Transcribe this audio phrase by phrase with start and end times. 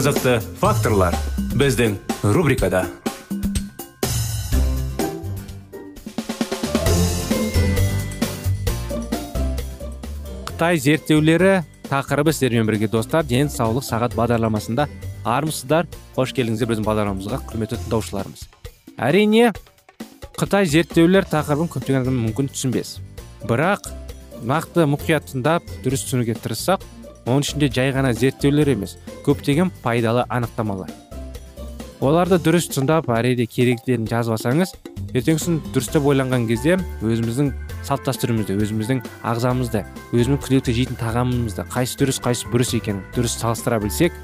[0.00, 1.12] Қызықты факторлар
[1.60, 1.98] біздің
[2.32, 2.86] рубрикада.
[10.48, 13.26] Қытай зерттеулері тақырыбы сіздермен бірге достар.
[13.28, 14.86] Денсаулық сағат бағдарламасында
[15.28, 15.90] армысыздар.
[16.16, 18.46] Қош келдіңіздер біздің бағдарламамызға құрметті тыңдаушыларымыз.
[18.96, 19.50] Әрине
[20.40, 23.02] қытай зерттеулер тақырыбын көптеген адам мүмкін түсінбес.
[23.44, 23.92] Бірақ
[24.48, 26.88] нақты мұқият тыңдап дұрыс түсінуге тырыссақ
[27.30, 30.90] оның ішінде жай ғана зерттеулер емес көптеген пайдалы анықтамалар.
[32.00, 34.72] Оларды дұрыс тыңдап әрине керектілерін жазып алсаңыз
[35.14, 37.52] ертеңгісін дұрыстап ойланған кезде өзіміздің
[37.84, 43.80] салт дәстүрімізді өзіміздің ағзамызды өзіміздің күнделікті жейтін тағамымызды қайсы дұрыс қайсы бұрыс екенін дұрыс салыстыра
[43.84, 44.16] білсек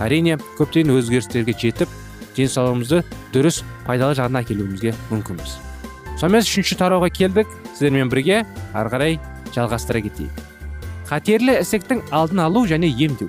[0.00, 1.96] әрине көптеген өзгерістерге жетіп
[2.36, 3.02] денсаулығымызды
[3.34, 5.56] дұрыс пайдалы жағына әкелуімізге мүмкінбіз.
[6.20, 7.48] Сонымен үшінші тарауға келдік.
[7.72, 8.42] Сіздермен бірге
[8.76, 9.18] ары қарай
[9.54, 10.49] жалғастыра кетейік.
[11.10, 13.26] Қатерлі ісіктің алдын алу және емдеу.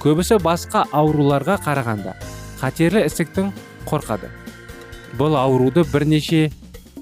[0.00, 2.14] Көбісі басқа ауруларға қарағанда
[2.62, 3.50] қатерлі ісіктің
[3.84, 4.30] қорқады.
[5.18, 6.48] Бұл ауруды бірнеше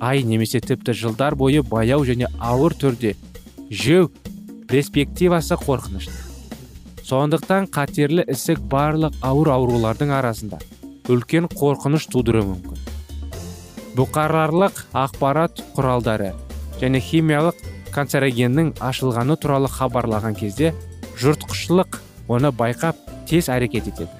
[0.02, 3.14] ай немесе тіпті жылдар бойы баяу және ауыр түрде
[3.70, 4.10] жеу
[4.66, 6.18] перспективасы қорқынышты.
[7.06, 10.58] Сондықтан қатерлі ісік барлық ауыр аурулардың арасында
[11.06, 12.78] үлкен қорқыныш тудыруы мүмкін.
[13.94, 16.32] Бұқаралық ақпарат құралдары
[16.80, 17.58] және химиялық
[17.94, 20.72] канцерогеннің ашылғаны туралы хабарлаған кезде
[21.20, 22.00] жұртқышылық
[22.32, 22.98] оны байқап
[23.28, 24.10] тез әрекет етеді.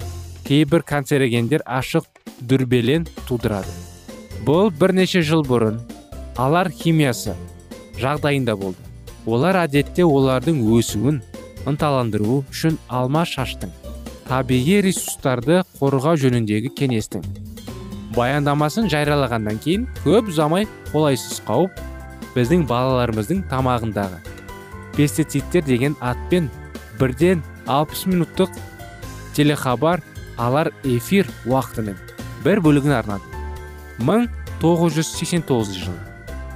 [0.45, 2.07] Кейбір канцерогендер ашық
[2.41, 3.73] дүрбелен тудырады.
[4.47, 5.81] Бұл бірнеше жыл бұрын
[6.37, 7.37] алар химиясы
[8.01, 8.79] жағдайында болды.
[9.27, 11.23] Олар әдетте олардың өсуін
[11.71, 13.71] ынталандыру үшін алма шаштың
[14.27, 17.25] табиғи ресурстарды қорғау жөніндегі кеңестің
[18.17, 21.82] баяндамасын жариялағаннан кейін көп ұзамай қолайсыз қауіп
[22.37, 24.21] біздің балаларымыздың тамағындағы
[24.97, 26.51] пестицидтер деген атпен
[27.01, 28.53] бірден 60 минуттық
[29.37, 30.03] телехабар
[30.39, 31.97] алар эфир уақытының
[32.45, 33.25] бір бөлігін арнады.
[34.03, 35.99] 1989 жылы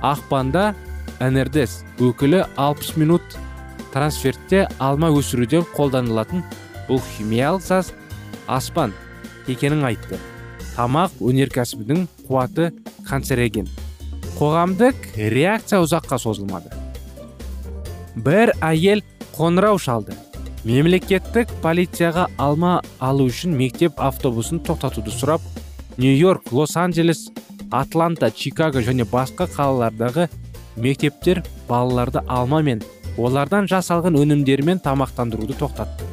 [0.04, 0.74] ақпанда
[1.20, 3.38] нрдс өкілі 60 минут
[3.94, 6.44] трансфертте алма өсіруден қолданылатын
[6.88, 7.92] бұл химиялық зат
[8.46, 8.92] аспан
[9.48, 10.20] екенін айтты.
[10.76, 12.72] Тамақ өнеркәсібінің қуаты
[13.08, 13.68] канцероген.
[14.36, 16.68] Қоғамдық реакция ұзаққа созылмады.
[18.20, 19.00] Бір әйел
[19.36, 20.12] қоңырау шалды.
[20.66, 25.44] Мемлекеттік полицияға алма алу үшін мектеп автобусын тоқтатуды сұрап
[25.96, 27.30] нью йорк лос анджелес
[27.70, 30.28] атланта чикаго және басқа қалалардағы
[30.76, 32.82] мектептер балаларды алма мен
[33.16, 36.04] олардан жасалған өнімдермен тамақтандыруды тоқтатты.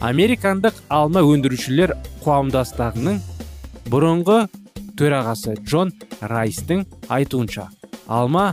[0.00, 1.94] Американдық алма өндірушілер
[2.24, 3.20] қауымдастығының
[3.92, 4.46] бұрынғы
[5.00, 7.70] төрағасы джон райстың айтуынша
[8.06, 8.50] алма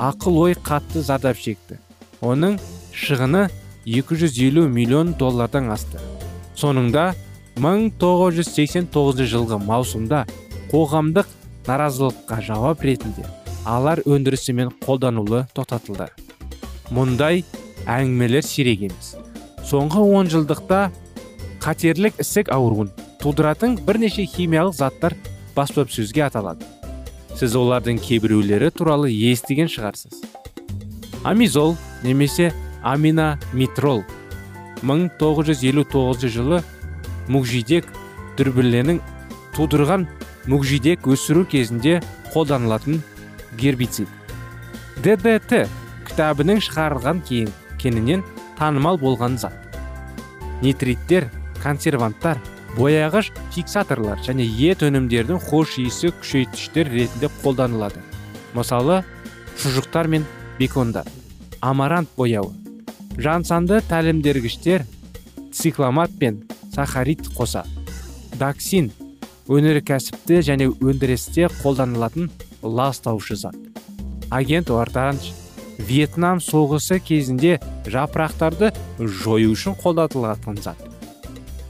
[0.00, 1.76] ақыл ой қатты зардап шекті.
[2.24, 2.56] Оның
[2.96, 3.48] шығыны
[3.84, 6.00] 250 миллион доллардан асты.
[6.56, 7.12] Соңында
[7.60, 10.24] 1989 жылғы маусымда
[10.72, 11.28] қоғамдық
[11.68, 13.26] наразылыққа жауап ретінде
[13.68, 16.08] алар өндірісі мен қолданылуы тоқтатылды.
[16.90, 17.44] Мұндай
[17.84, 19.12] әңгімелер сирек емес.
[19.68, 20.86] Соңғы он жылдықта
[21.62, 22.90] қатерлік ісік ауруын
[23.20, 25.14] тудыратын бірнеше химиялық заттар
[25.56, 26.66] баспасөзге аталады.
[27.38, 30.20] Сіз олардың кейбіреулері туралы естіген шығарсыз.
[31.24, 32.50] Амизол немесе
[32.82, 34.02] аминамитрол
[34.82, 36.60] 1959 жылы
[37.30, 37.86] мүгжидек
[38.38, 38.98] дүрбіленің
[39.56, 40.08] тудырған
[40.50, 42.00] мүгжидек өсіру кезінде
[42.32, 43.02] қолданылатын
[43.60, 44.08] гербицид.
[45.02, 45.66] Ддт
[46.08, 48.24] кітабының шығарылған кейін кенінен
[48.58, 49.54] танымал болған зат.
[50.62, 51.30] Нитриттер
[51.62, 52.38] консерванттар
[52.76, 58.00] бояғыш фиксаторлар және ет өнімдердің хош иісі күшейткіштер ретінде қолданылады.
[58.54, 59.02] Мысалы
[59.60, 60.24] шұжықтар мен
[60.58, 61.06] бекондар.
[61.60, 62.52] Амарант бояуы.
[63.16, 64.86] Жансанды тәлімдергіштер
[65.52, 66.42] цикламат пен
[66.74, 67.66] сахарид қоса.
[68.40, 68.90] Даксин
[69.48, 72.30] өнеркәсіпте және өндірісте қолданылатын
[72.62, 73.56] ластаушы зат.
[74.30, 75.32] Агент оранж
[75.78, 80.91] вьетнам соғысы кезінде жапырақтарды жою үшін қолданылатын зат.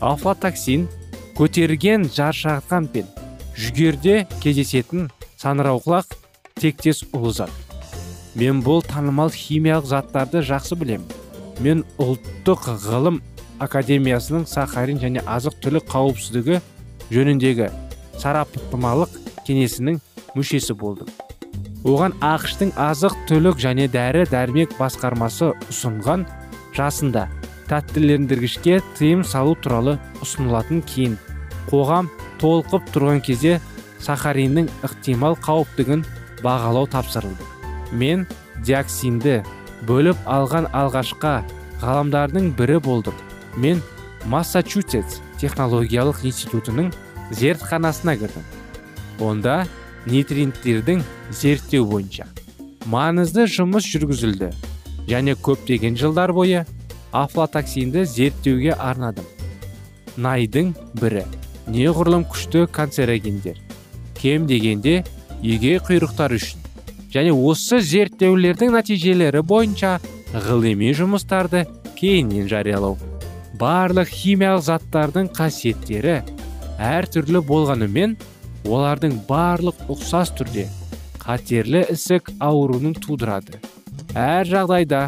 [0.03, 0.89] Афлатоксин
[1.39, 3.07] көтерген жаршатқан пен
[3.57, 5.09] жүгерде кездесетін
[5.41, 6.17] саңырауқұлақ
[6.59, 7.53] тектес ұлы зат.
[8.35, 11.07] Мен бұл танымал химиялық заттарды жақсы білемін.
[11.63, 13.21] Мен ұлттық ғылым
[13.63, 16.61] академиясының сахарин және азық түлік қауіпсіздігі
[17.13, 17.69] жөніндегі
[18.23, 20.01] сараптамалық кеңесінің
[20.35, 21.11] мүшесі болдым.
[21.85, 26.25] Оған ақштың азық түлік және дәрі дәрмек басқармасы ұсынған
[26.77, 27.29] жасында
[27.71, 31.17] тәттілендіргішке тыйым салу туралы ұсынылатын кейін
[31.71, 32.11] қоғам
[32.43, 33.59] толқып тұрған кезде
[34.03, 36.05] сахариннің ықтимал қауіптігін
[36.43, 37.47] бағалау тапсырылды.
[37.93, 38.27] Мен
[38.67, 39.41] диоксинді
[39.87, 41.41] бөліп алған алғашқа
[41.83, 43.15] ғаламдардың бірі болдым.
[43.57, 43.83] Мен
[44.27, 46.93] массачусетс технологиялық институтының
[47.31, 48.47] зертханасына кірдім.
[49.23, 49.63] Онда
[50.07, 52.27] нитринттердің зерттеу бойынша
[52.87, 54.51] маңызды жұмыс жүргізілді.
[55.09, 56.65] Және көптеген жылдар бойы
[57.13, 59.29] афлатоксинді зерттеуге арнадым
[60.17, 61.25] найдың бірі
[61.73, 63.61] неғұрлым күшті канцерогендер
[64.19, 65.03] кем дегенде
[65.43, 66.67] егей құйрықтар үшін
[67.13, 69.95] және осы зерттеулердің нәтижелері бойынша
[70.33, 71.67] ғылыми жұмыстарды
[71.99, 72.97] кейіннен жариялау
[73.61, 76.21] барлық химиялық заттардың қасиеттері
[76.83, 78.17] әртүрлі болғанымен
[78.67, 80.69] олардың барлық ұқсас түрде
[81.23, 83.61] қатерлі ісік ауруының тудырады
[84.19, 85.03] әр жағдайда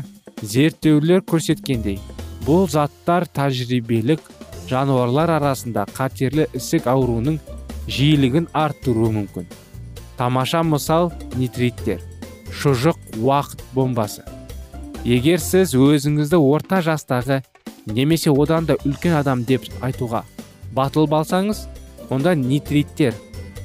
[0.44, 1.98] зерттеулер көрсеткендей
[2.44, 4.20] бұл заттар тәжірибелік
[4.68, 7.38] жануарлар арасында қатерлі ісік ауруының
[7.88, 9.48] жиілігін арттыруы мүмкін.
[10.18, 12.02] Тамаша мысал нитриттер
[12.54, 14.24] шұжық уақыт бомбасы.
[15.04, 17.42] Егер сіз өзіңізді орта жастағы
[17.86, 20.22] немесе одан да үлкен адам деп айтуға
[20.76, 21.66] батыл балсаңыз
[22.10, 23.14] онда нитриттер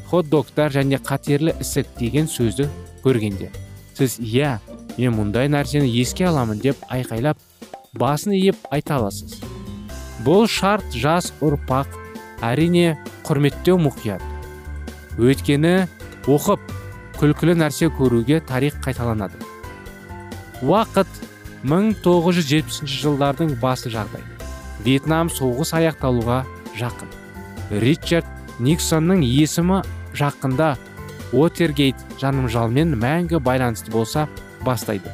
[0.09, 2.67] хот догтар және қатерлі ісік деген сөзді
[3.05, 3.49] көргенде
[3.95, 4.57] сіз иә
[4.99, 7.39] мен мұндай нәрсені еске аламын деп айқайлап
[7.97, 9.37] басын иіп айта аласыз.
[10.25, 11.95] Бұл шарт жас ұрпақ
[12.43, 12.97] әрине
[13.27, 14.23] құрметтеу мұқият.
[15.19, 15.87] Өйткені
[16.27, 16.73] оқып
[17.19, 19.39] күлкілі нәрсе көруге тарих қайталанады.
[20.59, 21.07] Уақыт
[21.63, 24.23] 1970 жылдардың басы жағдай
[24.83, 26.43] вьетнам соғыс аяқталуға
[26.79, 27.09] жақын.
[27.83, 28.27] Ричард
[28.63, 29.81] никсонның есімі
[30.19, 30.73] жақында
[31.35, 34.27] отергейт жанымжалмен мәңгі байланысты болса
[34.65, 35.11] бастайды.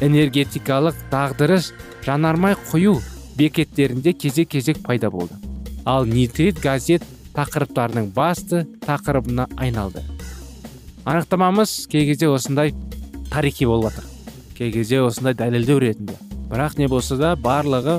[0.00, 1.72] Энергетикалық дағдырыс
[2.04, 3.00] жанармай құю
[3.36, 5.34] бекеттерінде кезек кезек пайда болды.
[5.84, 7.04] Ал нитрит газет
[7.34, 10.02] тақырыптарының басты тақырыбына айналды.
[11.04, 12.74] Анықтамамыз кей кезде осындай
[13.30, 14.12] тарихи болып жатыр
[14.62, 16.14] кей кезде осындай дәлелдеу ретінде.
[16.50, 17.96] Бірақ не болса да барлығы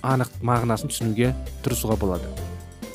[0.00, 1.32] анық мағынасын түсінуге
[1.64, 2.30] тырысуға болады.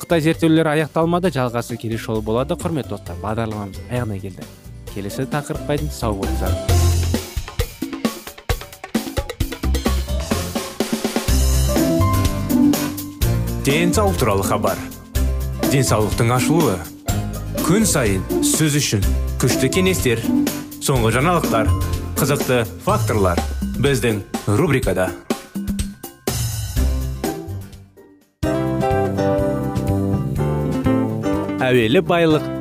[0.00, 2.56] Қытай зерттеулері аяқталмады жалғасы келесі жолы болады.
[2.58, 4.46] Құрметті достар бағдарламамыз аяғына келді.
[4.98, 6.54] Келесі тақырыпқа дейін сау болыңыздар.
[13.68, 14.80] Денсаулық туралы хабар.
[15.70, 16.74] Денсаулықтың ашылуы.
[17.62, 19.04] Күн сайын сөз үшін
[19.38, 20.22] күшті кеңестер
[20.82, 21.70] соңғы жаңалықтар
[22.18, 23.38] қызықты факторлар
[23.78, 24.22] біздің
[24.58, 25.10] рубрикада.
[31.68, 32.57] Әуелі байлық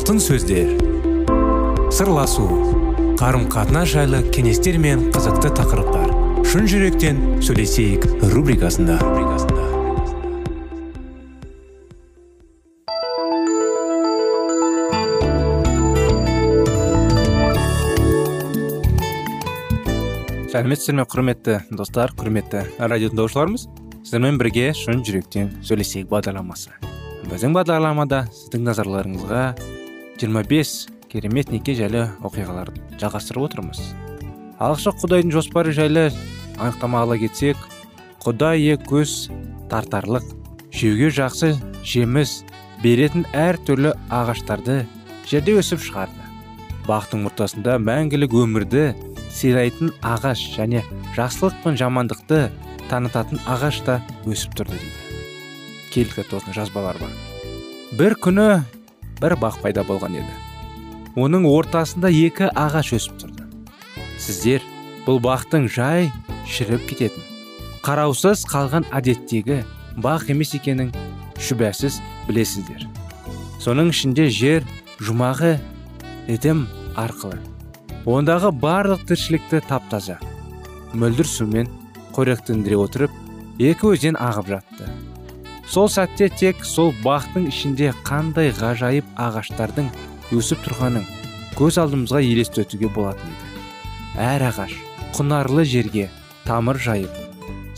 [0.00, 0.70] Алтын сөздер.
[1.92, 2.46] Сырласу
[3.20, 6.14] қарым қатынас жайлы кеңестер мен қызықты тақырыптар.
[6.48, 8.96] Шын жүректен сөйлесейік рубрикасында.
[20.48, 23.66] Сәлеметсіздер ме құрметті достар құрметті радио тыңдаушыларымыз?
[23.98, 26.72] Сіздермен бірге шын жүректен сөйлесейік бағдарламасы.
[27.28, 29.44] Біздің бағдарламада сіздің назарларыңызға
[30.20, 33.80] 25 керемет неке жайлы оқиғаларды жалғастырып отырмыз.
[34.60, 36.10] Алғашқы құдайдың жоспары жайлы
[36.60, 37.56] анықтама ала кетсек
[38.20, 39.30] құдай көз
[39.72, 40.26] тартарлық
[40.76, 41.54] жеуге жақсы
[41.88, 42.42] жеміс
[42.82, 44.82] беретін әр түрлі ағаштарды
[45.30, 46.26] жерде өсіп шығарды.
[46.84, 48.90] Бақтың ортасында мәңгілік өмірді
[49.32, 50.82] сыйлайтын ағаш және
[51.16, 52.42] жақсылық пен жамандықты
[52.90, 55.24] танытатын ағаш та өсіп тұрды дейді.
[55.94, 57.16] Келдік осындай жазбалар бар.
[57.96, 58.48] Бір күні
[59.20, 60.34] бір бақ пайда болған еді.
[61.20, 63.46] Оның ортасында екі ағаш өсіп тұрды.
[64.20, 64.64] Сіздер
[65.06, 66.10] бұл бақтың жай
[66.48, 67.26] шіріп кететін
[67.84, 69.62] қараусыз қалған әдеттегі
[70.04, 70.92] бақ емес екенін
[71.40, 72.84] шүбәсіз білесіздер.
[73.60, 74.66] Соның ішінде жер
[75.00, 75.56] жұмағы
[76.28, 76.66] едім
[77.00, 77.40] арқылы.
[78.08, 80.18] Ондағы барлық тіршілікті таптаза
[80.96, 81.68] мөлдір сумен
[82.16, 83.12] қоректендіре отырып
[83.60, 84.88] екі өзен ағып жатты.
[85.70, 89.90] Сол сәтте тек сол бақтың ішінде қандай ғажайып ағаштардың
[90.34, 91.04] өсіп тұрғанын
[91.54, 93.60] көз алдымызға елестетуге болатын еді.
[94.18, 94.74] Әр ағаш
[95.14, 96.08] құнарлы жерге
[96.42, 97.14] тамыр жайып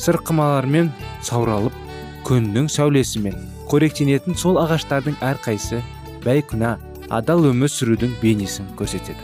[0.01, 0.89] сырқымалармен
[1.21, 1.77] сауралып
[2.25, 3.37] күннің сәулесімен
[3.69, 5.83] қоректенетін сол ағаштардың әрқайсысы
[6.25, 6.79] бәйкүнә
[7.13, 9.21] адал өмір сүрудің бейнесін көрсетеді.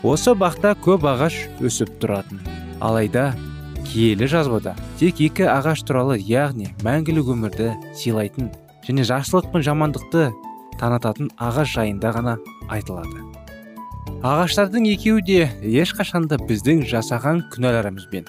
[0.00, 2.40] Осы бақта көп ағаш өсіп тұратын.
[2.80, 3.34] Алайда
[3.92, 4.74] киелі жазбада.
[5.00, 8.50] Тек екі ағаш туралы яғни мәңгілік өмірді сыйлайтын
[8.86, 10.30] және жақсылық пен жамандықты
[10.80, 12.36] танытатын ағаш жайында ғана
[12.68, 13.24] айтылады.
[14.26, 15.40] Ағаштардың екеуі де
[15.82, 18.26] ешқашанда біздің жасаған күнәларымызбен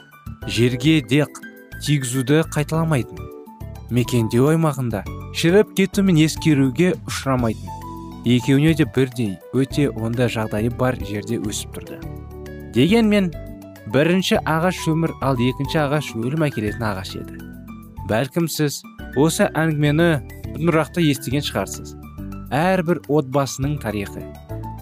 [0.47, 1.41] жерге деқ
[1.85, 3.23] тигізуді қайталамайтын
[3.93, 5.03] мекендеу аймағында
[5.37, 7.73] шіріп кетумен ескеруге ұшырамайтын.
[8.27, 12.01] Екеуіне де бірдей өте онда жағдайы бар жерде өсіп тұрды.
[12.75, 13.29] Дегенмен
[13.93, 17.37] бірінші ағаш өмір ал екінші ағаш өлім әкелетін ағаш еді.
[18.09, 18.81] Бәлкім сіз
[19.19, 20.07] осы әңгімені
[20.51, 21.93] бұрынырақта естіген шығарсыз.
[22.51, 24.25] Әрбір отбасының тарихы.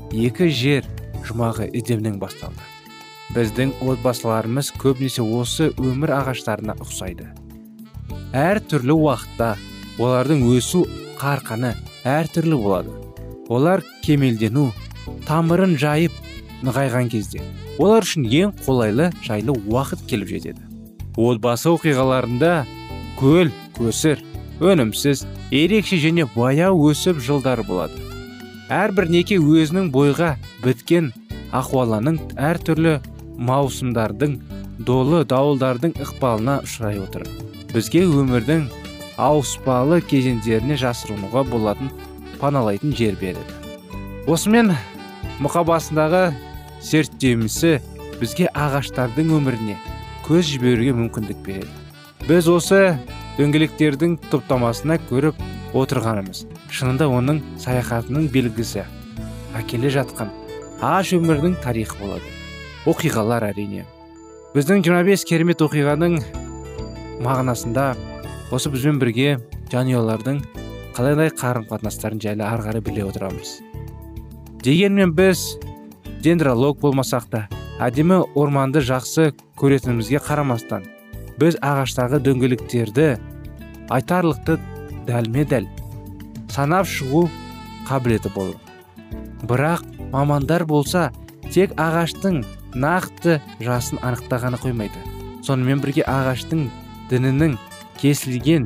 [0.10, 0.90] Екі жер
[1.28, 2.66] жұмағы эдемнен басталды.
[3.36, 7.30] Біздің отбасыларымыз көбінесе осы өмір ағаштарына ұқсайды.
[8.34, 9.56] Әр түрлі уақытта
[10.02, 10.86] олардың өсу
[11.22, 12.94] қарқаны әртүрлі болады.
[13.54, 14.72] Олар кемелдену
[15.28, 16.25] тамырын жайып
[16.64, 17.42] нығайған кезде
[17.78, 20.62] олар үшін ең қолайлы жайлы уақыт келіп жетеді.
[21.16, 22.54] Отбасы оқиғаларында
[23.20, 24.22] көл көсір
[24.64, 28.00] өнімсіз ерекше және баяу өсіп жылдар болады.
[28.72, 31.12] Әрбір неке өзінің бойға біткен
[31.56, 32.98] ахуаланың әртүрлі
[33.38, 34.40] маусымдардың
[34.88, 37.28] долы дауылдардың ықпалына ұшырай отыр
[37.76, 38.68] бізге өмірдің
[39.20, 41.90] ауыспалы кезеңдеріне жасырынуға болатын
[42.40, 43.56] паналайтын жер береді.
[44.28, 44.72] Осымен
[45.44, 46.30] мұқабасындағы
[46.86, 47.80] зерттеумісі
[48.22, 49.76] бізге ағаштардың өміріне
[50.28, 51.72] көз жіберуге мүмкіндік береді.
[52.26, 52.96] Біз осы
[53.36, 55.42] дөңгелектердің топтамасына көріп
[55.76, 58.86] отырғанымыз шынында оның саяхатының белгісі.
[59.60, 60.32] Әкеле жатқан
[60.80, 62.34] ағаш өмірдің тарихы болады.
[62.88, 63.86] Оқиғалар әрине.
[64.56, 66.20] Біздің 25 керемет оқиғаның
[67.26, 67.92] мағынасында
[68.56, 69.40] осы бізбен бірге
[69.74, 70.44] жанұялардың
[70.96, 73.58] қалайдай қарым қатынастарын жайлы ары қарай біле отырамыз.
[74.66, 75.60] Дегенмен біз
[76.26, 77.42] дендролог болмасақ та
[77.86, 79.28] әдемі орманды жақсы
[79.62, 80.88] көретінімізге қарамастан
[81.38, 83.06] біз ағаштағы дөңгелектерді
[83.94, 84.58] айтарлықты
[85.06, 85.68] дәлме дәл
[86.50, 87.28] санап шығу
[87.86, 88.58] қабілеті болу.
[89.46, 91.12] Бірақ мамандар болса
[91.54, 92.42] тек ағаштың
[92.74, 94.98] нақты жасын анықтағаны қоймайды.
[95.46, 96.72] Сонымен бірге ағаштың
[97.14, 97.60] дінінің
[98.02, 98.66] кесілген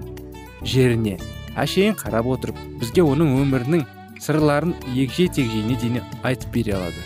[0.64, 1.20] жеріне
[1.60, 3.88] әшейін қарап отырып бізге оның өмірінің
[4.20, 7.04] сырларын егжей тегжейіне дейін айтып бере алады.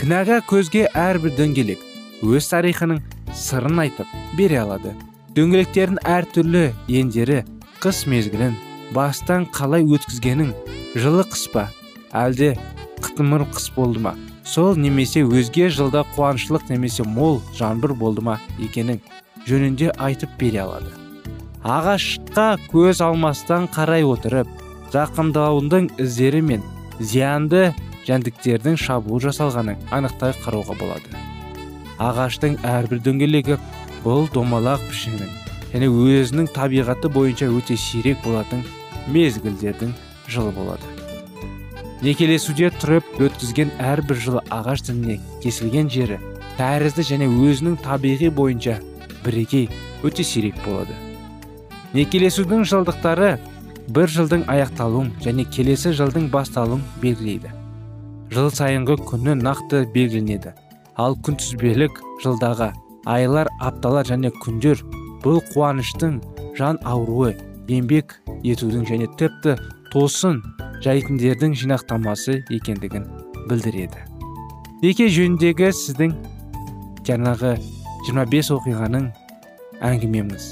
[0.00, 1.82] Кінәға көзге әрбір дөңгелек
[2.24, 3.02] өз тарихының
[3.36, 4.94] сырын айтып бере алады.
[5.36, 6.64] Дөңгелектердің әртүрлі
[7.00, 7.44] ендері
[7.82, 8.56] қыс мезгілін
[8.96, 10.50] бастан қалай өткізгенің
[10.98, 11.68] жылы қыс па
[12.16, 12.56] әлде
[13.00, 14.16] қытымыр қыс болды ма?
[14.44, 18.98] Сол немесе өзге жылда қуаншылық немесе мол жаңбыр болды ма екенін
[19.46, 20.90] жөнінде айтып бере алады.
[21.62, 24.48] Ағашқа көз алмастан қарай отырып
[24.90, 26.62] зақымдауының іздері мен
[26.98, 27.70] зиянды
[28.08, 31.20] жәндіктердің шабуыл жасалғанын анықтай қарауға болады.
[32.00, 33.58] Ағаштың әрбір дөңгелегі
[34.04, 35.30] бұл домалақ пішінін
[35.74, 38.64] және өзінің табиғаты бойынша өте сирек болатын
[39.14, 39.92] мезгілдердің
[40.26, 40.96] жылы болады.
[42.02, 46.18] Некелесуде тұрып өткізген әрбір жылы ағаш дініне кесілген жері
[46.56, 48.78] тәрізді және өзінің табиғи бойынша
[49.24, 49.68] бірегей
[50.02, 50.96] өте сирек болады.
[51.92, 53.36] Некелесудің жылдықтары
[53.88, 57.50] бір жылдың аяқталуын және келесі жылдың басталуын белгілейді.
[58.30, 60.52] Жыл сайынғы күні нақты белгіленеді.
[61.00, 62.70] Ал күнтізбелік жылдағы
[63.08, 64.82] айлар апталар және күндер
[65.24, 66.20] бұл қуаныштың
[66.58, 67.32] жан ауруы
[67.70, 69.56] еңбек етудің және тіпті
[69.92, 70.42] тосын
[70.84, 73.06] жайтындердің жинақтамасы екендігін
[73.48, 74.06] білдіреді.
[74.82, 76.14] Неке жөніндегі сіздің
[77.08, 77.56] жаңағы
[78.08, 79.10] 25 оқиғаның
[79.84, 80.46] әңгімеміз.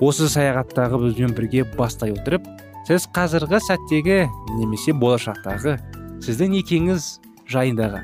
[0.00, 2.44] Осы саяхаттағы бізбен бірге бастай отырып
[2.88, 4.18] сіз қазіргі сәттегі
[4.58, 5.78] немесе болашақтағы
[6.24, 7.08] сіздің некеңіз
[7.52, 8.02] жайындағы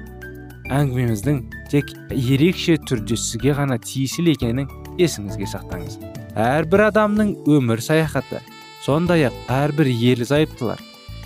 [0.73, 4.71] әңгімеміздің тек ерекше түрде сізге ғана тиесілі екенін
[5.01, 5.99] есіңізге сақтаңыз.
[6.39, 8.41] Әрбір адамның өмір саяхаты
[8.85, 10.81] сондай ақ әрбір ерлі зайыптылар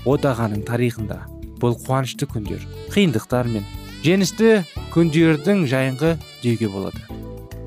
[0.07, 1.21] одағаның тарихында
[1.63, 3.67] бұл қуанышты күндер қиындықтар мен
[4.07, 4.59] жеңісті
[4.95, 7.26] күндердің жайынғы деуге болады.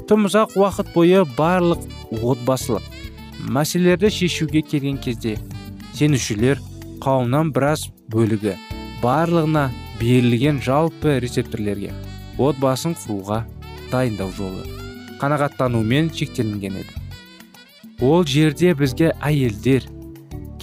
[0.10, 1.84] Тым ұзақ уақыт бойы барлық
[2.26, 2.86] отбасылық
[3.54, 5.36] мәселелерді шешуге келген кезде
[5.94, 6.58] сенушілер
[7.06, 8.56] қауымнан біраз бөлігі
[9.04, 9.68] барлығына
[10.02, 11.94] берілген жалпы рецепторлерге
[12.42, 13.44] отбасын құруға
[13.92, 14.66] дайындау жолы
[15.22, 16.94] қанағаттанумен шектелінген еді.
[18.02, 19.86] Ол жерде бізге әйелдер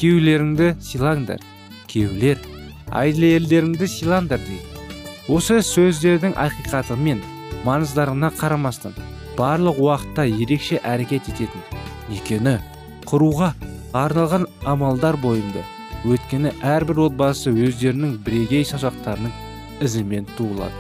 [0.00, 1.45] күйеулеріңді сыйлаңдар
[1.93, 2.41] күйеулер
[2.91, 4.88] әйелдеріңді сыйлаңдар дейді.
[5.31, 7.23] Осы сөздердің ақиқаты мен
[7.69, 8.97] маңыздарына қарамастан
[9.38, 11.62] барлық уақытта ерекше әрекет ететін.
[12.11, 12.57] Некені
[13.07, 13.52] құруға
[13.97, 15.62] арналған амалдар бойында
[16.07, 19.33] өткені әрбір отбасы өздерінің бірегей саусақтарының
[19.85, 20.75] ізімен туылады.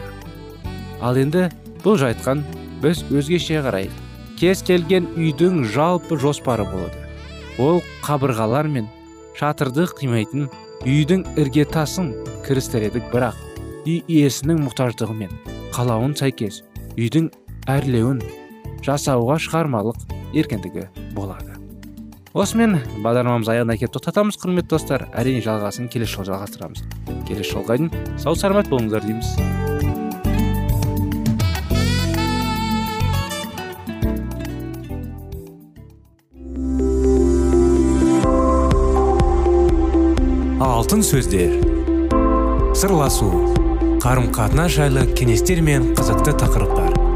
[1.02, 1.48] Ал енді
[1.84, 2.44] бұл жайтқан
[2.82, 4.02] біз өзгеше қарайық.
[4.36, 6.98] Кез келген үйдің жалпы жоспары болады.
[7.58, 8.88] Ол қабырғалар мен
[9.38, 10.48] шатырды қимайтын
[10.84, 12.12] үйдің іргетасын
[12.46, 13.38] кірістіреді бірақ
[13.86, 15.32] үй иесінің мұқтаждығы мен
[15.74, 16.62] қалауын сәйкес
[16.96, 17.30] үйдің
[17.72, 18.20] әрлеуін
[18.84, 20.02] жасауға шығармалық
[20.36, 21.56] еркіндігі болады.
[22.36, 25.06] Осымен бағдарламамыз аяғына келіп тоқтатамыз құрметті достар.
[25.16, 26.82] Әрине жалғасын келесі жолы жалғастырамыз.
[27.24, 29.30] Келесі жолға дейін сау саламат болыңыздар дейміз.
[40.60, 41.56] Алтын сөздер.
[42.76, 43.32] Сырласу.
[44.04, 46.95] Қарым қатынас жайлы кеңестер мен қызықты тақырыптар.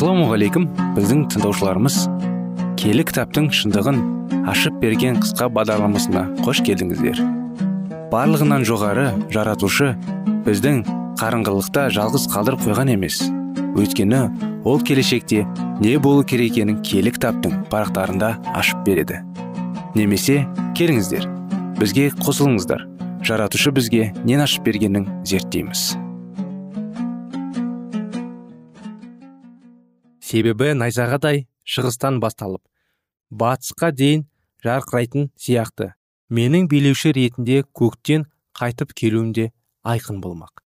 [0.00, 0.62] Ассалаумағалейкум
[0.96, 1.96] біздің тыңдаушыларымыз
[2.80, 3.98] келі кітаптың шындығын
[4.48, 7.20] ашып берген қысқа бағдарламасына қош келдіңіздер.
[8.08, 9.90] Барлығынан жоғары жаратушы
[10.48, 10.80] біздің
[11.20, 13.20] қарыңғылықта жалғыз қалдырып қойған емес.
[13.76, 14.24] Өйткені
[14.64, 15.44] ол келешекте
[15.84, 19.20] не болу керек екенін киелі кітаптың парақтарында ашып береді.
[19.92, 20.46] Немесе
[20.80, 21.28] келіңіздер
[21.76, 22.88] бізге қосылыңыздар.
[23.20, 25.90] Жаратушы бізге нен ашып бергенін зерттейміз.
[30.30, 32.62] Себебі найзағадай шығыстан басталып
[33.30, 34.26] батысқа дейін
[34.64, 35.94] жарқырайтын сияқты.
[36.30, 39.50] Менің билеуші ретінде көктен қайтып келуімде
[39.82, 40.62] айқын болмақ.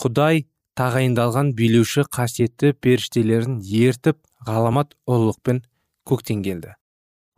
[0.00, 0.44] Құдай
[0.78, 5.64] тағайындалған билеуші қасиетті періштелерін ертіп ғаламат ұлылықпен
[6.06, 6.76] көктен келді.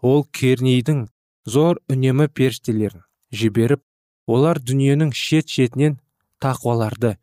[0.02, 1.06] Ол кернейдің
[1.46, 3.82] зор үнемі періштелерін жіберіп
[4.26, 5.98] олар дүниенің шет шетінен
[6.42, 7.16] тақуаларды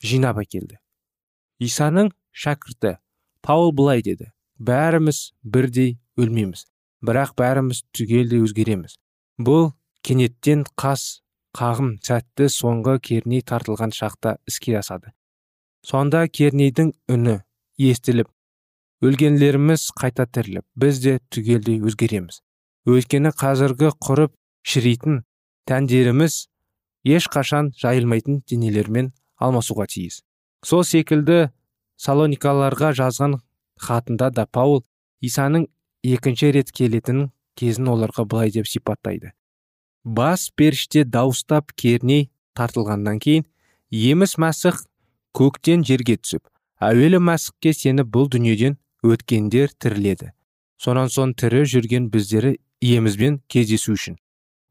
[0.00, 0.78] жинап әкелді.
[1.60, 2.96] Исаның шәкірті
[3.44, 4.30] паул былай деді.
[4.58, 6.64] Бәріміз бірдей өлмейміз.
[7.04, 8.96] Бірақ бәріміз түгелдей өзгереміз.
[9.36, 9.72] Бұл
[10.06, 11.20] кенеттен қас
[11.54, 15.12] қағым сәтті соңғы керней тартылған шақта іске асады.
[15.84, 17.42] Сонда кернейдің үні
[17.76, 18.30] естіліп
[19.04, 22.40] өлгенлеріміз қайта тіріліп біз де түгелдей өзгереміз.
[22.88, 24.32] Өйткені қазіргі құрып
[24.64, 25.22] шіритін
[25.68, 26.46] тәндеріміз
[27.04, 30.22] ешқашан жайылмайтын денелермен алмасуға тиіс.
[30.64, 31.50] Сол секілді
[31.96, 33.38] салоникаларға жазған
[33.80, 34.84] хатында да паул
[35.22, 35.66] исаның
[36.04, 37.28] екінші рет келетін
[37.58, 39.32] кезін оларға былай деп сипаттайды.
[40.04, 43.46] Бас періште дауыстап керней тартылғаннан кейін
[43.90, 44.82] еміс мәсіх
[45.34, 46.44] көктен жерге түсіп
[46.84, 50.32] әуелі мәсіхке сені бұл дүниеден өткендер тіріледі.
[50.80, 54.18] Сонан соң тірі жүрген біздері иемізбен кездесу үшін.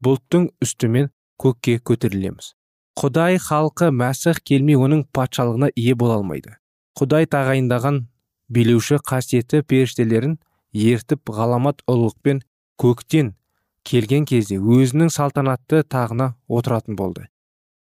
[0.04, 1.10] Бұлттың үстімен
[1.40, 2.52] көкке көтерілеміз.
[2.94, 6.58] Құдай халқы мәсіх келмей оның патшалығына ие бола алмайды.
[6.98, 8.04] Құдай тағайындаған
[8.54, 10.36] билеуші қасиетті періштелерін
[10.74, 12.42] ертіп ғаламат ұлықпен
[12.78, 13.32] көктен
[13.88, 17.26] келген кезде өзінің салтанатты тағына отыратын болды.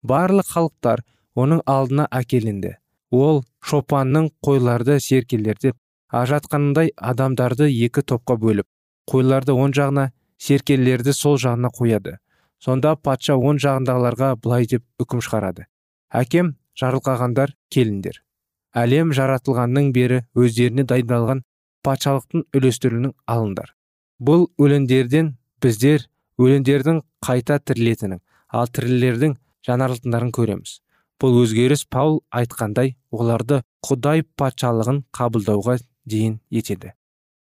[0.02, 1.02] Барлық халықтар
[1.34, 2.76] оның алдына әкелінді.
[3.10, 5.76] Ол шопанның қойларды серкелердеп
[6.14, 8.66] ажатқанындай адамдарды екі топқа бөліп
[9.10, 12.16] қойларды оң жағына серкелерді сол жағына қояды.
[12.62, 15.66] Сонда патша оң жағындағыларға былай деп үкім шығарады.
[16.10, 18.20] Әкем жарылқағандар келіңдер
[18.76, 21.42] әлем жаратылғаннан бері өздеріне дайындалған
[21.86, 23.74] патшалықтың үлестірілінің алыңдар.
[24.20, 26.06] Бұл өлеңдерден біздер
[26.40, 28.20] өлеңдердің қайта тірілетінін
[28.52, 30.80] ал тірілердің жаңарылатындарын көреміз.
[31.20, 35.76] Бұл өзгеріс паул айтқандай оларды құдай патшалығын қабылдауға
[36.08, 36.94] дейін етеді.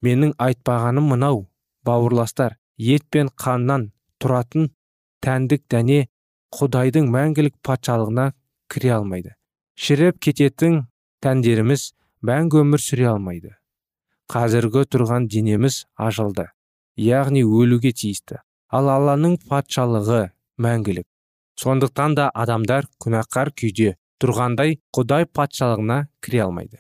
[0.02, 1.46] Менің айтпағаным мынау
[1.86, 4.72] бауырластар ет пен қаннан тұратын
[5.24, 6.06] тәндік дәне
[6.52, 8.32] құдайдың мәңгілік патшалығына
[8.72, 9.36] кіре алмайды.
[9.78, 10.82] Шіріп кететін
[11.22, 11.92] тәндеріміз
[12.26, 13.54] мәңгі өмір сүре алмайды.
[14.32, 16.48] Қазіргі тұрған денеміз ажалды
[16.98, 18.40] яғни өлуге тиісті.
[18.72, 20.22] Ал алланың патшалығы
[20.64, 21.06] мәңгілік.
[21.60, 26.78] Сондықтан да адамдар күнәқар күйде тұрғандай құдай патшалығына кіре алмайды.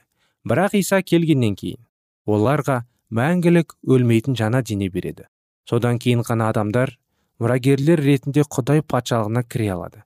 [0.48, 1.82] Бірақ иса келгеннен кейін
[2.26, 5.28] оларға мәңгілік өлмейтін жаңа дене береді.
[5.68, 6.96] Содан кейін ғана адамдар
[7.38, 10.02] мұрагерлер ретінде құдай патшалығына кіре алады.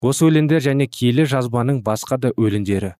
[0.00, 2.94] Осы өлеңдер және киелі жазбаның басқа да өлеңдері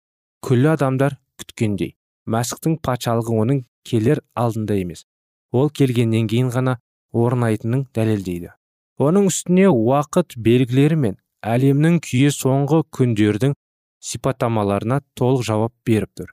[0.44, 1.94] күллі адамдар күткендей.
[2.27, 5.05] Мәсіхтің патшалығы оның келер алдында емес.
[5.53, 6.79] Ол келгеннен кейін ғана
[7.12, 8.51] орнайтынын дәлелдейді.
[8.99, 13.55] Оның үстіне уақыт белгілері мен әлемнің күйі соңғы күндердің
[14.03, 16.33] сипаттамаларына толық жауап беріп тұр.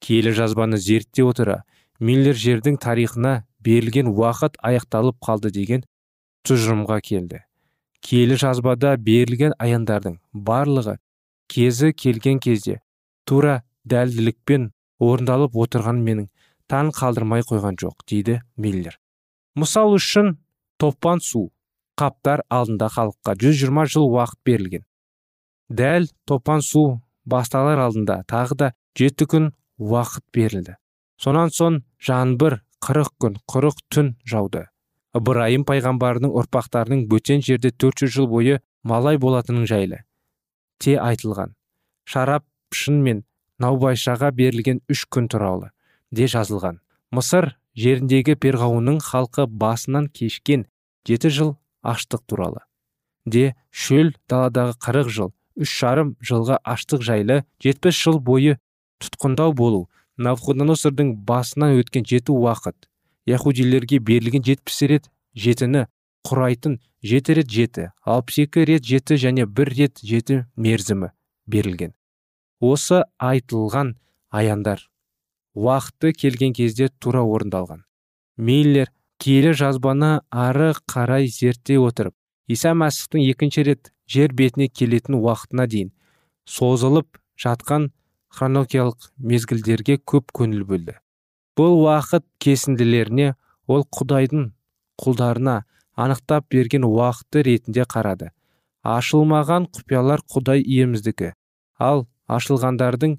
[0.00, 1.62] Киелі жазбаны зерттей отыра
[2.00, 5.84] миллер жердің тарихына берілген уақыт аяқталып қалды деген
[6.48, 7.42] тұжырымға келді.
[8.04, 10.98] Киелі жазбада берілген аяндардың барлығы
[11.48, 12.80] кезі келген кезде
[13.28, 14.70] тура дәлділікпен
[15.02, 16.28] орындалып отырған менің
[16.70, 18.98] таң қалдырмай қойған жоқ дейді миллер.
[19.54, 20.36] Мысал үшін
[20.80, 21.50] топан су
[22.00, 24.84] қаптар алдында халыққа 120 жыл уақыт берілген.
[25.68, 30.76] Дәл топан су басталар алдында тағы да жеті күн уақыт берілді.
[31.16, 34.66] Сонан соң жаңбыр қырық күн қырық түн жауды.
[35.14, 40.02] Ыбырайым пайғамбардың ұрпақтарының бөтен жерде 400 жыл бойы малай болатының жайлы
[40.78, 41.54] те айтылған.
[42.04, 43.24] Шарап шын мен
[43.62, 45.70] наубайшаға берілген үш күн туралы
[46.10, 46.80] де жазылған.
[47.14, 50.66] Мысыр жеріндегі перғауынның халқы басынан кешкен
[51.08, 52.62] жеті жыл аштық туралы
[53.26, 58.58] де шөл даладағы қырық жыл үш жарым жылға аштық жайлы жетпіс жыл бойы
[59.02, 62.88] тұтқындау болу навуходоносордың басынан өткен жеті уақыт
[63.30, 65.86] яхудилерге берілген жетпіс рет жетіні
[66.28, 71.10] құрайтын жеті рет жеті алпыс екі рет жеті және бір рет жеті мерзімі
[71.46, 71.92] берілген.
[72.60, 73.94] Осы айтылған
[74.30, 74.88] аяндар
[75.54, 77.84] уақыты келген кезде тура орындалған.
[78.36, 78.90] Миллер
[79.22, 82.14] киелі жазбаны ары қарай зерттей отырып
[82.50, 85.92] иса мәсіхтің екінші рет жер бетіне келетін уақытына дейін
[86.44, 87.92] созылып жатқан
[88.34, 90.98] хронологиялық мезгілдерге көп көңіл бөлді.
[91.54, 93.34] Бұл уақыт кесінділеріне
[93.70, 94.50] ол құдайдың
[94.98, 95.62] құлдарына
[95.94, 98.32] анықтап берген уақыты ретінде қарады.
[98.82, 101.32] Ашылмаған құпиялар құдай иеміздікі.
[101.78, 103.18] Ал ашылғандардың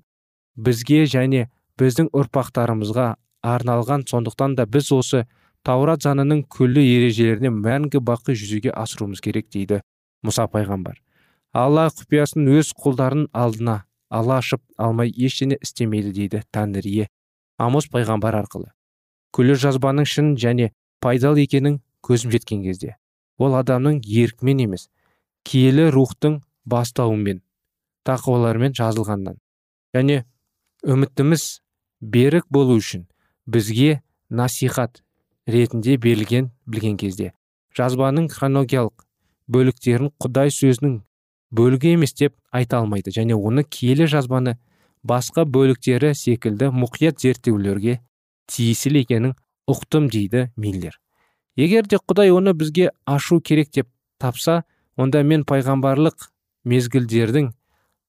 [0.55, 1.47] бізге және
[1.79, 3.07] біздің ұрпақтарымызға
[3.45, 4.05] арналған.
[4.09, 5.25] Сондықтан да біз осы
[5.65, 9.81] таурат заңының күллі ережелеріне мәңгі бақи жүзеге асыруымыз керек дейді
[10.25, 10.97] мұса пайғамбар.
[11.53, 17.07] Алла құпиясын өз құлдарының алдына ала ашып алмай ештеңе істемейді дейді тәңірие
[17.57, 18.71] амос пайғамбар арқылы.
[19.35, 20.71] Күллі жазбаның шын және
[21.03, 22.95] пайдалы екенін көзім жеткен кезде
[23.37, 24.87] ол адамның еркімен емес
[25.47, 27.41] киелі рухтың бастауымен
[28.05, 29.39] тақуаларымен жазылғаннан.
[29.95, 30.23] Және
[30.85, 31.45] үмітіміз
[32.01, 33.07] берік болу үшін
[33.47, 35.01] бізге насихат
[35.47, 37.33] ретінде берілген білген кезде.
[37.75, 39.05] Жазбаның хронологиялық
[39.51, 40.99] бөліктерін құдай сөзінің
[41.55, 43.11] бөлігі емес деп айта алмайды.
[43.11, 44.57] Және оны киелі жазбаны
[45.03, 47.99] басқа бөліктері секілді мұқият зерттеулерге
[48.51, 49.35] тиесілі екенін
[49.69, 50.97] ұқтым дейді миллер.
[51.55, 53.87] Егер де құдай оны бізге ашу керек деп
[54.19, 54.63] тапса
[54.97, 56.29] онда мен пайғамбарлық
[56.65, 57.51] мезгілдердің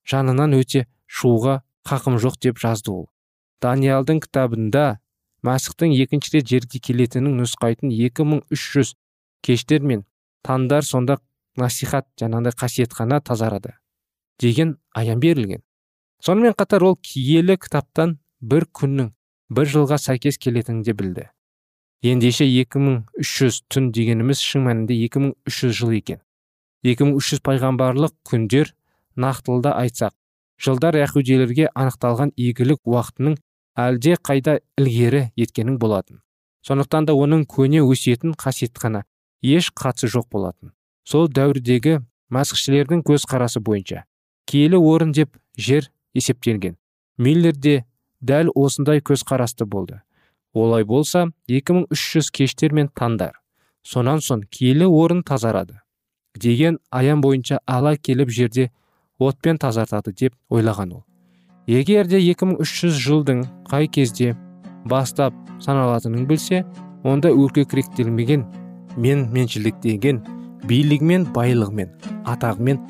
[0.08, 3.06] жанынан өте шуға қақым жоқ деп жазды ол.
[3.62, 4.98] Даниялдың кітабында
[5.46, 8.94] мәсіхтің екінші рет жерге келетінін нұсқайтын 2300
[9.46, 10.04] кештер мен
[10.46, 11.18] таңдар сонда
[11.56, 13.76] насихат жаңағыдай қасиетхана тазарады
[14.40, 15.62] деген аян берілген.
[16.20, 19.12] Сонымен қатар ол киелі кітаптан бір күннің
[19.50, 21.28] бір жылға сәйкес келетінін де білді.
[22.02, 26.20] Ендеше 2300 түн дегеніміз шын мәнінде 2300 жыл екен.
[26.84, 28.74] 2300 пайғамбарлық күндер
[29.16, 30.14] нақтылда айтсақ
[30.62, 33.36] жылдар яхудилерге анықталған игілік уақытының
[33.76, 36.20] әлде қайда ілгері еткенің болатын.
[36.66, 39.04] Сондықтан да оның көне өсиетін қасиетхана
[39.42, 40.72] еш қатысы жоқ болатын.
[41.04, 42.00] Сол дәуірдегі
[42.32, 44.04] мәсіхшілердің көзқарасы бойынша
[44.46, 46.76] киелі орын деп жер есептелген.
[47.18, 47.84] Миллерде
[48.20, 50.02] дәл осындай көзқарасты болды.
[50.52, 53.36] Олай болса 2300 кештер мен таңдар
[53.86, 55.78] сонан соң киелі орын тазарады
[56.44, 58.70] деген аян бойынша ала келіп жерде
[59.18, 61.04] отпен тазартады деп ойлаған ол.
[61.66, 64.36] Егер де 2300 жылдың қай кезде
[64.84, 66.64] бастап саналатынын білсе
[67.04, 68.44] онда өркекіректелмеген
[68.96, 70.20] мен меншілдіктеген
[70.68, 71.90] билігімен байлығымен
[72.32, 72.80] атағымен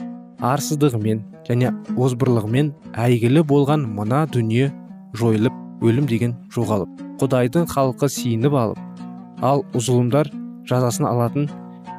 [0.45, 2.73] арсыздығымен және озбырлығымен
[3.07, 4.71] әйгілі болған мына дүние
[5.17, 10.31] жойылып өлім деген жоғалып құдайдың халқы сиініп алып ал зұлымдар
[10.69, 11.49] жазасын алатын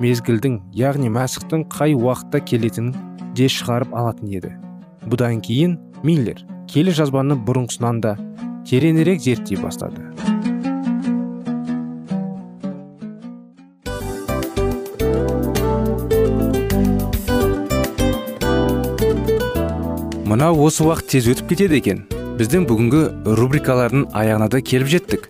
[0.03, 2.93] мезгілдің яғни мәсіхтің қай уақытта келетінін
[3.37, 4.51] де шығарып алатын еді.
[5.09, 8.17] Бұдан кейін миллер келі жазбаны бұрынғысынан да
[8.67, 10.03] тереңірек зерттей бастады.
[20.27, 22.03] Мынау осы уақыт тез өтіп кетеді екен.
[22.37, 23.01] Біздің бүгінгі
[23.39, 25.29] рубрикалардың аяғына да келіп жеттік.